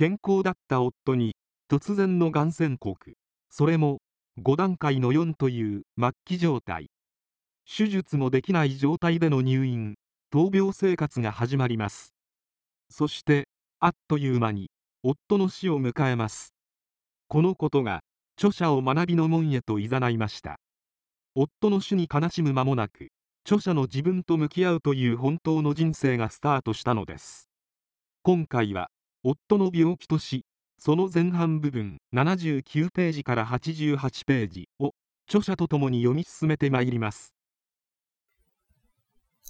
[0.00, 1.36] 健康だった夫に
[1.70, 3.12] 突然のがん宣告
[3.50, 3.98] それも
[4.42, 6.88] 5段階の4という末期状態。
[7.66, 9.96] 手術もできない状態での入院。
[10.32, 12.14] 闘病生活が始まります。
[12.88, 13.46] そして
[13.78, 14.70] あっという間に
[15.02, 16.54] 夫の死を迎えます。
[17.28, 18.00] このことが
[18.38, 20.58] 著者を学びの門へと誘いました。
[21.34, 23.08] 夫の死に悲しむ間もなく
[23.44, 27.50] 著者の自分と向き合うという本当の人生がスタートしたのです。
[28.22, 28.88] 今回は
[29.22, 30.44] 夫の病気と死
[30.78, 34.92] その前半部分79ページから88ページを
[35.28, 37.34] 著者とともに読み進めてまいります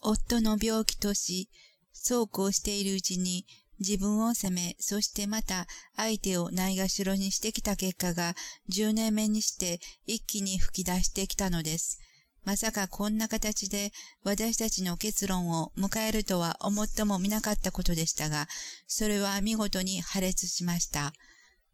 [0.03, 1.49] 夫の病気と死
[1.93, 3.47] そうこうしているうちに
[3.81, 8.35] 自分を責め、そしてまた相手をないがしろにしてきた結果が
[8.71, 11.99] 10年目にして一気に吹き出してきたのです。
[12.45, 13.93] まさかこんな形で
[14.25, 18.49] 私たちの結論を迎えるとは思ってもみなかったことでしたが、
[18.87, 21.13] それは見事に破裂しました。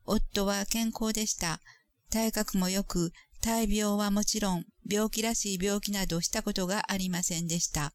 [0.04, 1.60] 夫は健康でした。
[2.10, 7.92] 体格も良く、大病はもちろん病気らしい病気などしたことがありませんでした。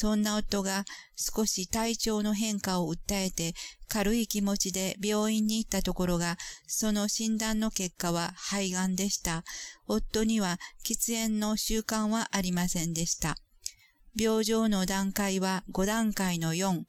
[0.00, 0.84] そんな夫が
[1.16, 3.54] 少し体調の変化を訴えて
[3.88, 6.36] 軽い気持ちで病院に行ったところが、
[6.68, 9.42] その診断の結果は肺がんでした。
[9.88, 13.38] 夫には喫煙の習慣はありませんでした。
[14.14, 16.84] 病状の段階は5段階の4。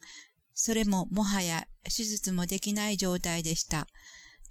[0.54, 3.88] それももはや手術もできない状態でした。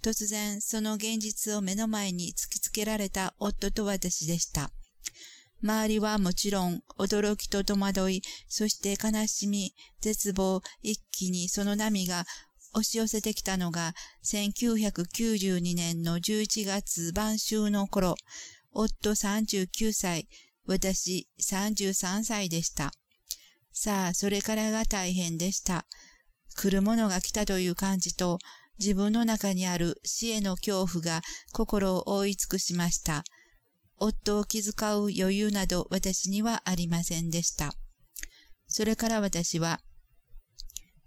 [0.02, 4.70] 突然その現実を目の前に突きつけられた夫と私でした。
[5.62, 12.24] 周りはもちろん驚きと戸惑い、そして悲しみ、絶望、一気にその波が
[12.72, 13.94] 押し寄せてきたのが
[14.24, 18.14] 1992年の11月晩秋の頃、
[18.72, 20.28] 夫39歳、
[20.66, 22.92] 私33歳でした。
[23.72, 25.86] さあ、それからが大変でした。
[26.56, 28.38] 来るものが来たという感じと、
[28.78, 31.22] 自分の中にある死への恐怖が
[31.52, 33.24] 心を覆い尽くしました。
[34.00, 37.74] 夫を気遣う余裕など私にはありませんでした。
[38.66, 39.80] それから私は、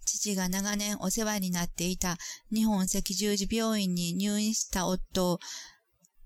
[0.05, 2.17] 父が長年お世話になっていた
[2.53, 5.39] 日本赤十字病院に入院した夫を、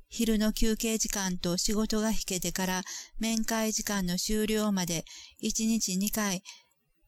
[0.09, 2.83] 昼の休憩時間と仕事が引けてから
[3.19, 5.03] 面会時間の終了まで
[5.43, 6.43] 1日2回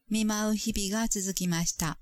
[0.10, 1.98] 見舞う日々が続きました。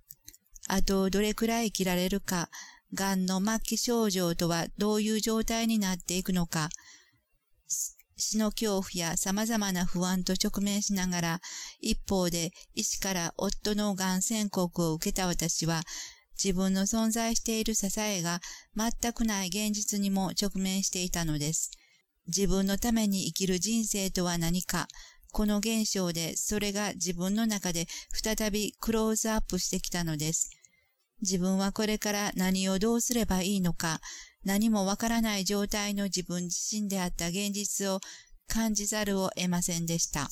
[0.67, 2.50] あとどれくらい生きられるか、
[2.94, 6.69] 癌の末期症状とはどういう状態になっていくのか、
[8.17, 11.41] 死の恐怖や様々な不安と直面しながら、
[11.79, 15.83] 一方で医師から夫の癌宣告を受けた私は、
[16.41, 18.41] 自分の存在している支えが
[18.75, 21.72] 全くない現実にも直面していたのです。
[22.28, 24.88] 自分のために生きる人生とは何か、
[25.31, 30.49] この現象でそれが自分の中で再びクローズアップしてきたのです。
[31.22, 34.01] 自分はこれから何をどうすればいいのか、
[34.44, 38.00] 何もわからない状態の自分自身であった現実を
[38.47, 40.29] 感じざるを得ませんでした。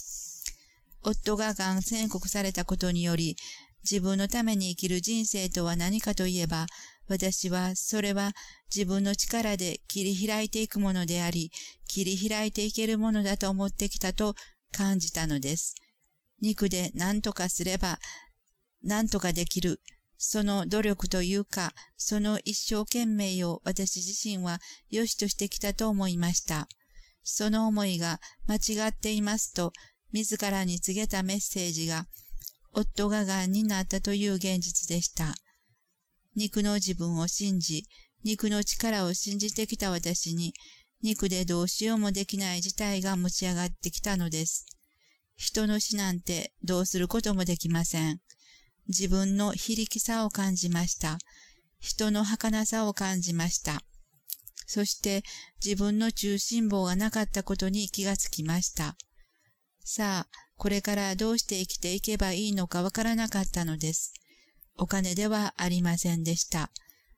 [1.02, 3.36] 夫が癌宣告されたことにより、
[3.84, 6.66] 自分のために生きる人生とは何かといえば、
[7.08, 8.34] 私はそれは
[8.74, 11.52] 自分の力で切り開いていくものであり、
[11.88, 14.34] 切り開いていけるものだと思ってきたと
[14.72, 15.76] 感じたのです。
[16.42, 18.00] 肉で何とかすれば、
[18.84, 19.82] 何とかできる。
[20.28, 26.68] その努力というか、その一生懸命を私自身は良しとしてきたと思いました。
[27.24, 29.72] その思いが間違っていますと、
[30.12, 32.08] 自らに告げたメッセージが、
[32.74, 35.36] 夫が癌になったという現実でした。
[36.36, 37.86] 肉の自分を信じ、
[38.24, 40.56] 肉の力を信じてきた私に、
[41.04, 44.66] 肉でどうしようもできない事態が持ち上がってきたのです。
[45.36, 48.22] 人の死なんてどうすることもできません。
[48.88, 51.18] 自分の非力さを感じました。
[51.80, 53.82] 人の儚さを感じました。
[54.68, 55.24] そして
[55.64, 58.96] 自分の中心棒がなかったことに気がつきました。
[59.84, 60.28] さあ、
[60.58, 64.14] これからどうして生きていけばいいのかわからなかったのです。
[64.78, 66.72] お金ではありませんでした。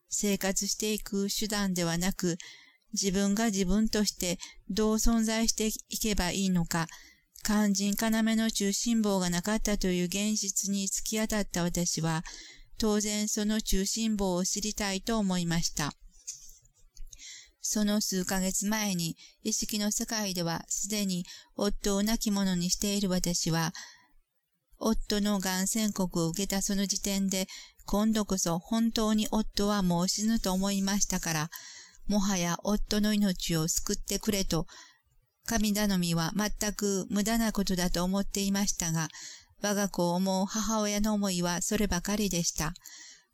[0.09, 2.37] 生活していく手段ではなく、
[2.93, 4.37] 自分が自分として
[4.69, 6.87] どう存在していけばいいのか、
[7.47, 12.25] 肝心要の中心棒がなかったという現実に突き当たった私は、
[12.77, 15.94] 当然その中心棒を知りたいと思いました。
[17.61, 21.23] その数ヶ月前に、意識の世界ではすでに
[21.55, 23.71] 夫を亡き者にしている私は、
[24.77, 27.47] 夫の癌宣告を受けたその時点で、
[27.85, 31.49] 今度こそ本当に夫はもう死ぬと思いましたから、
[32.07, 34.67] もはや夫の命を救ってくれと
[35.47, 39.07] 神頼みは全く無駄なことだと思っていましたが、
[39.63, 42.73] 我が子を思う母親の思いはそればかりでした。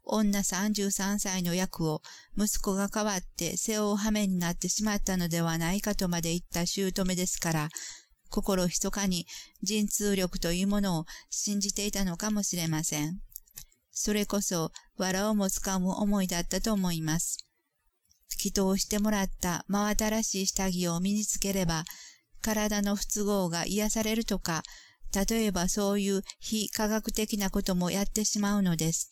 [0.05, 2.01] 女33歳の役を
[2.37, 7.69] 息子が変わって背負う羽目になってしまったのではないかとまで言った姑ですから、
[8.29, 9.25] 心ひそかに
[9.63, 13.19] 陣痛力というものを信じていたのかもしれません。
[13.91, 17.37] それこそ、藁をもつかむ思いだったと思います。
[18.35, 21.83] 祈祷してもらった真新しい下着を身につければ、
[22.41, 24.63] 体の不都合が癒されるとか、
[25.29, 29.11] 例えばそういう非科学的なこともやってしまうのです。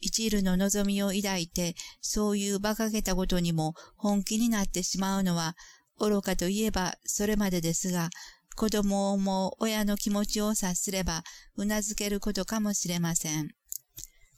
[0.00, 5.54] 一縷の望みを抱いて、そういう馬鹿げたことにも本気になってしまうのは、
[5.98, 8.10] 愚かといえばそれまでですが、
[8.54, 11.22] 子供を思う親の気持ちを察すれば、
[11.56, 13.48] 頷けることかもしれません。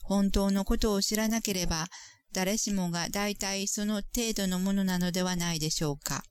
[0.02, 1.86] 本当のことを知らなければ、
[2.32, 6.22] 誰しもが大体その程度のものなのではないでしょうか。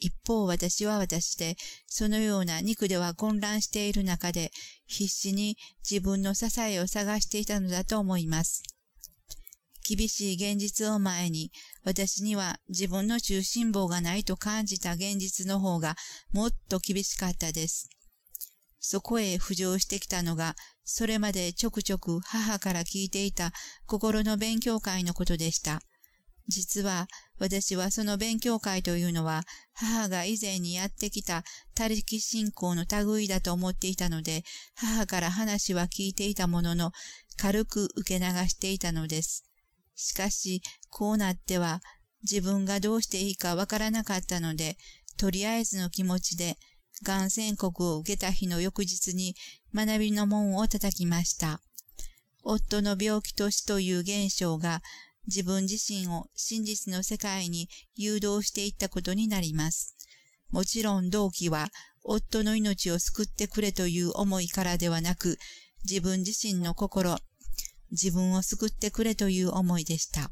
[0.00, 1.56] 一方私は私で、
[1.86, 4.50] そのような肉では混乱している中で、
[4.86, 5.56] 必死に
[5.88, 8.62] 自分の支えを探していたのだと思います。
[9.88, 11.50] 厳しい現実を前に、
[11.82, 15.96] 私には自分の中心棒がないと感じた現実の方が
[16.32, 17.88] もっと厳しかったです。
[18.90, 23.52] そこへ浮上してきたのが、それまでちょくちょく母から聞いていた
[23.84, 25.82] 心の勉強会のことでした。
[26.48, 27.06] 実は
[27.38, 29.42] 私はその勉強会というのは
[29.74, 31.44] 母が以前にやってきた
[31.74, 34.44] 他力信仰の類だと思っていたので
[34.74, 36.92] 母から話は聞いていたものの
[37.36, 39.44] 軽く受け流していたのです。
[39.96, 41.82] しかしこうなっては
[42.22, 44.78] 自分がどうしていいかわからなかったので
[45.18, 46.56] とりあえずの気持ちで
[47.04, 49.34] がん宣告を受けた日の翌日に
[49.74, 51.60] 学びの門を叩きました。
[52.42, 54.82] 夫の病気と死という現象が
[55.26, 59.94] 自分自身を真実の世界に誘導していったことになります。
[60.50, 61.68] もちろん動機は
[62.02, 65.38] 夫の命を救ってくれという思いからではなく、
[65.84, 67.18] 自分自身の心、
[67.90, 70.30] 自分を救ってくれという思いでした。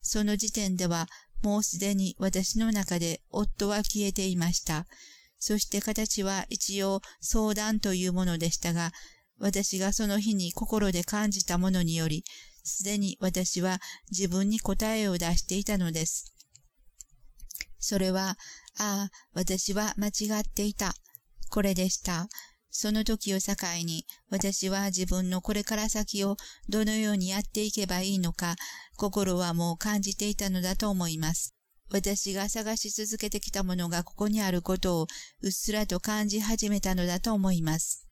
[0.00, 1.06] その時点では
[1.42, 4.86] もうすでに私の中で夫は消えていました。
[5.38, 8.92] そして形は一応相談というものでしたが、
[9.38, 12.24] 私がその日に心で感じたものにより、
[12.64, 13.78] すでに私は
[14.10, 16.34] 自分に答えを出していたのです。
[17.78, 18.36] それは、
[18.78, 20.94] ああ、私は間違っていた。
[21.50, 22.28] これでした。
[22.70, 23.54] その時を境
[23.84, 26.36] に、私は自分のこれから先を
[26.68, 28.56] どのようにやっていけばいいのか、
[28.96, 31.57] 心はもう感じていたのだと思います。
[31.90, 35.06] 私が探し続けてきたものがここにあることを
[35.42, 38.06] うっすらと感じ始めたのだと思います。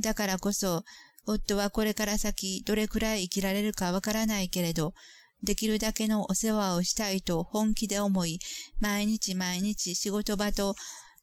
[0.00, 0.84] だからこそ、
[1.26, 4.94] 夫はこれから先どれくらい生きられるかわからないけれど、
[5.42, 8.38] できるだけのお世話をしたいと本気で思い、
[8.80, 10.74] 毎日毎日仕事場と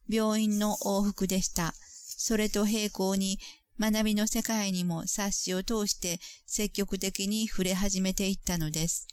[0.08, 1.74] 病院の往復でした。
[1.76, 3.38] それと並行に
[3.78, 9.06] 学びの世界にも冊子を通して積極的に触れ始めていったのです。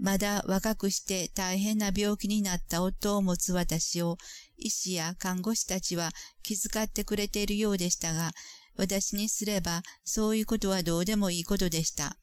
[0.00, 4.16] まだ若くして大変な病気になった夫を持つ私を
[4.56, 6.10] 医師や看護師たちは
[6.42, 8.30] 気遣ってくれているようでしたが、
[8.76, 12.16] 私にすればそういうことはどうでもいいことでした。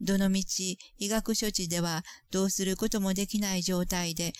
[0.00, 4.32] どのみち医学処置ではどうすることもできない状態で、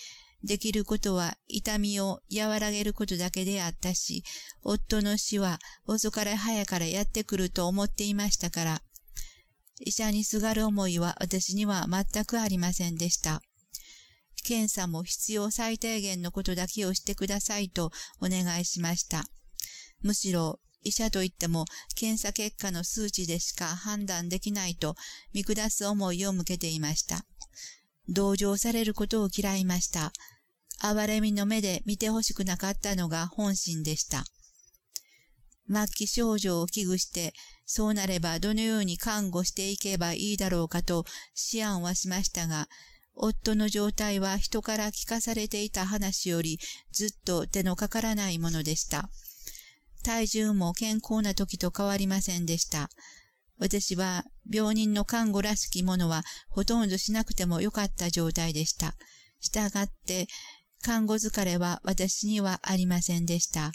[0.43, 4.23] できることは痛みを和らげることだけであったし、
[4.63, 8.81] 夫の死は遅かれ早からやってくると思っていましたから、
[9.79, 13.41] 医者にすがる思いは私には全くありませんでした。
[14.43, 17.91] 検査も必要最低限のことだけをしてくださいと
[18.21, 19.25] お願いしました。
[20.01, 21.65] むしろ医者といっても
[21.95, 24.95] 検査結果の数値でしか判断できないと
[25.33, 27.25] 見下す思いを向けていました。
[28.07, 30.13] 同情されることを嫌いました。
[30.79, 34.25] 哀れみの目で見てほしくなかったのが本心でした。
[35.69, 37.33] 末期症状を危惧して、
[37.65, 41.05] そうなればどのように看護していけばいいだろうかと
[41.53, 42.67] 思案はしましたが、
[43.15, 46.59] 夫の状態は人から聞かされていた話より
[46.91, 49.09] ずっと手のかからないものでした。
[50.03, 52.89] 体重も健康な時と変わりませんでした。
[53.57, 58.95] 私は病人の看護らしきものはほとんどしなくてもよかった状態でした。
[59.39, 60.27] したがって、
[60.81, 63.71] 看護疲れは私にはありませんでした。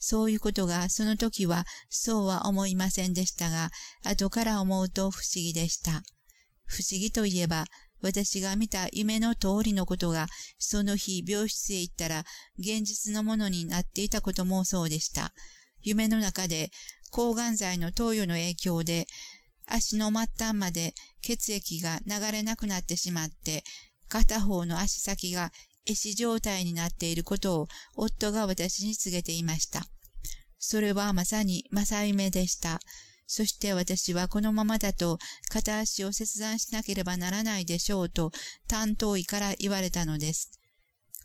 [0.00, 3.70] そういうことがその時はそうは思いませんでしたが、
[4.02, 6.02] 後から思うと不思議でした。
[6.64, 7.66] 不思議といえば、
[8.00, 10.26] 私が見た夢の通りのことが、
[10.58, 12.24] その日病室へ行ったら
[12.58, 15.34] 現実のものになっていたこともそうでした。
[15.82, 16.70] 夢の中で
[17.10, 19.06] 抗がん剤の投与の影響で
[19.66, 23.64] 足の末端まで血液が流れなくなってしまって、
[24.08, 25.52] 片方の足先が
[25.86, 29.86] 壊死状態になっていることを夫が私に告げていました。
[30.58, 32.80] それはまさに正夢でした。
[33.26, 35.18] そして私はこのままだと
[35.48, 38.32] 片足を切断しなければならないでしょうと
[38.68, 40.50] 担当医から言われたのです。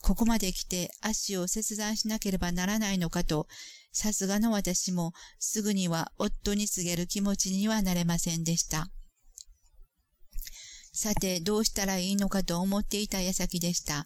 [0.01, 3.47] ここまで来て足を切断しなければならないのかと、
[3.91, 8.87] さすがの私もすぐには夫に告げる気持ちにはなれませんでした。
[10.93, 14.05] さて、どうしたらいいのかと思っていた矢先でした。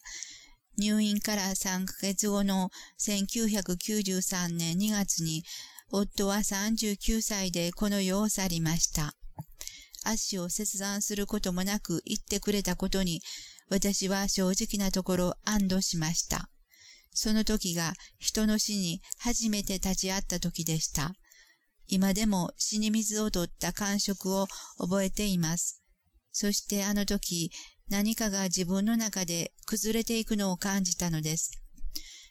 [0.78, 5.44] 入院から3ヶ月後の1993年2月に、
[5.92, 9.16] 夫は39歳でこの世を去りました。
[10.04, 13.22] 足を切断することもなく言ってくれたことに、
[13.70, 16.50] 私は正直なところ安堵しました。
[17.12, 21.14] その時が人の死に初めて立ち会った時でした。
[21.88, 24.48] 今でも死に水を取った感触を
[24.78, 25.82] 覚えています。
[26.32, 27.52] そしてあの時
[27.90, 31.52] 何かが自分の中で崩れていくのを感じたのです。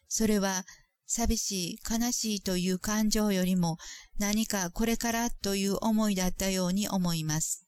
[0.09, 0.65] それは
[1.07, 3.79] 寂しい、悲しいという感情よりも
[4.19, 7.65] 何かこれからという思いだったように思います。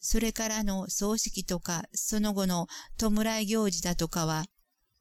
[0.00, 4.44] それからの葬式とか、その後の弔い行事だとかは、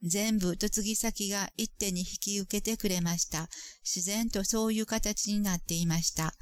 [0.04, 3.48] 全部嫁ぎ先が一手に引き受けてくれました。
[3.84, 6.34] 自然とそういう形になっていました。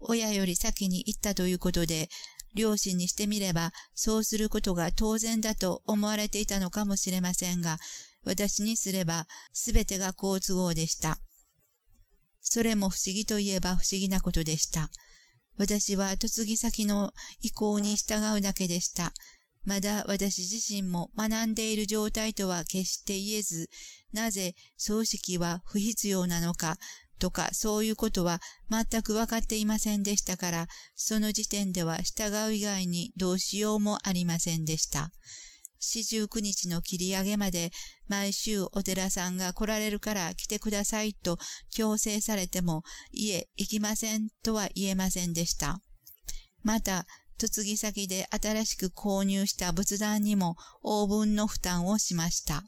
[0.00, 2.08] 親より先に行ったということで、
[2.54, 7.78] 両親にしてみれば、そうすることが当然だと思われていたのかもしれませんが、
[8.24, 11.18] 私にすれば、すべてが好都合でした。
[12.40, 14.90] それも不思議といえば不思議なことでした。
[15.56, 19.12] 私は嫁ぎ先の意向に従うだけでした。
[19.64, 23.68] まだ私自身も学んでいる状態とは決して言えず、
[24.12, 26.76] なぜ葬式は不必要なのか
[27.18, 35.10] とかそういうことは全く分かっていませんでしたから、その時点では従う以外にどうしようもありませんでした。
[35.80, 37.70] 四十九日の切り上げまで
[38.08, 41.38] 毎週お寺さんが来られるから来てくださいと
[41.70, 42.82] 強制されても、
[43.12, 45.80] いえ、行きませんとは言えませんでした。
[46.62, 47.06] また、
[47.40, 52.64] 嫁ぎ先で新しく購入した仏壇にも応分の負担をしました。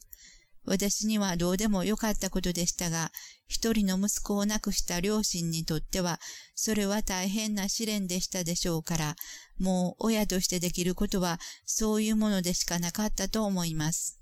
[0.65, 3.11] 私にはどうでもよかったことでしたが、
[3.49, 6.21] 一人の息子を亡くした両親にとっては、
[6.55, 9.17] それは大変な試練でしたでしょうから、
[9.59, 14.21] もう親としてできることはそういうものでしかなかったと思います。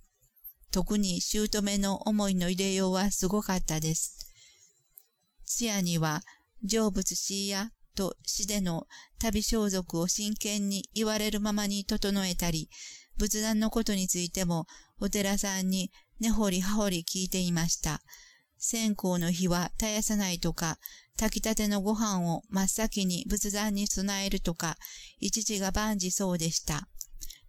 [0.70, 4.30] 特に姑の思いの入れようはすごかったです。
[5.44, 6.22] 通夜には、
[6.62, 8.86] 成仏しやと死での
[9.18, 12.70] 旅装束を真剣に言われるままに整えたり、
[13.18, 14.66] 仏壇のことについても
[15.00, 18.00] お寺さんに根掘り葉掘り聞いていました。
[18.58, 20.78] 線香の火は絶やさないとか、
[21.16, 24.76] 炊きたてのご飯を真っ先に仏壇に備えるとか、
[25.20, 26.88] 一時が万事そうでした。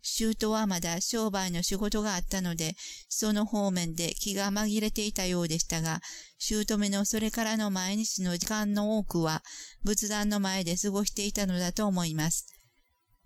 [0.01, 2.75] 舅はまだ商売の仕事があったので、
[3.09, 6.01] その方面で気が紛れていたようでしたが、
[6.39, 9.43] 姑のそれからの毎日の時間の多くは、
[9.83, 12.45] 仏壇の前で過ごしていたのだと思います。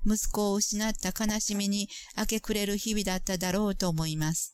[0.05, 4.53] 息子を失った悲しみに明け暮れる日々だっただろうと思います。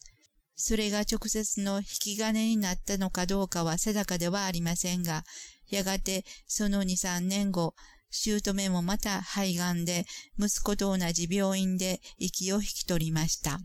[0.55, 5.23] それが直接の引き金になったのかどうかは定かではありませんが、
[5.69, 7.75] やがてその2、3年後、
[8.11, 10.05] 姑もまた肺がんで、
[10.37, 13.59] 息子と同じ病院で息を引き取りました。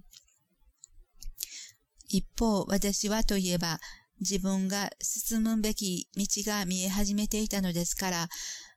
[2.08, 3.80] 一方、私はといえば、
[4.20, 8.28] 自分が進むべき道が見え始めていたのですから、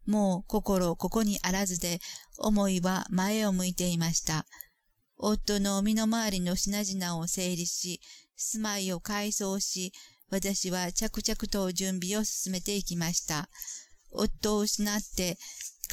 [0.08, 2.00] もう心ここにあらずで、
[2.38, 4.46] 思いは前を向いていました。
[5.18, 8.02] 夫の身の回りの品々を整理し、
[8.36, 9.92] 住まいを改装し、
[10.30, 13.50] 私は着々と準備を進めていきました。
[14.12, 15.38] 夫を失って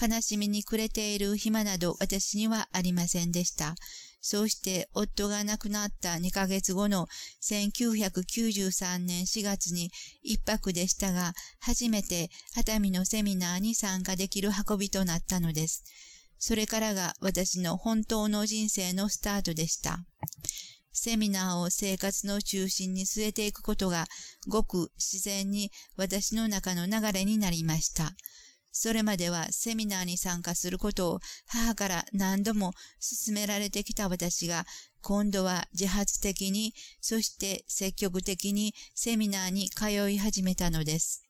[0.01, 3.75] 悲しみに暮れている暇など私にはありませんでした。
[4.27, 7.09] そうして夫が亡くなった2ヶ月後の
[7.43, 9.91] 1993年4月に
[10.23, 15.85] 一泊でしたが、初めて熱海のセミナーに参加できる運びとなったのです。
[16.39, 19.99] それからが私の本当の人生のスタートでした。
[20.91, 24.07] セミナーを生活の中心に据えていくことが
[24.49, 28.15] ごく自然に私の中の流れになりました。
[28.77, 34.67] それまではセミナーに参加することを母から何度も勧められてきた私が
[35.01, 41.24] 今度は自発的に、そして積極的にセミナーに通い始めたのです。